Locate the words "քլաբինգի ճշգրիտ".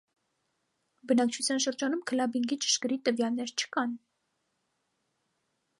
2.11-3.05